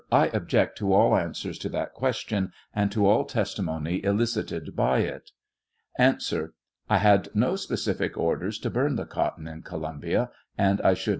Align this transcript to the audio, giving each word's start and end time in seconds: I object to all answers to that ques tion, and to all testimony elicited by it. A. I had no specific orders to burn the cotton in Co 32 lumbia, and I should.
I 0.11 0.29
object 0.29 0.79
to 0.79 0.91
all 0.93 1.15
answers 1.15 1.59
to 1.59 1.69
that 1.69 1.93
ques 1.93 2.15
tion, 2.21 2.53
and 2.73 2.91
to 2.91 3.05
all 3.05 3.23
testimony 3.23 4.03
elicited 4.03 4.75
by 4.75 5.01
it. 5.01 5.29
A. 5.99 6.17
I 6.89 6.97
had 6.97 7.29
no 7.35 7.55
specific 7.55 8.17
orders 8.17 8.57
to 8.61 8.71
burn 8.71 8.95
the 8.95 9.05
cotton 9.05 9.47
in 9.47 9.61
Co 9.61 9.79
32 9.79 9.85
lumbia, 10.17 10.29
and 10.57 10.81
I 10.81 10.95
should. 10.95 11.09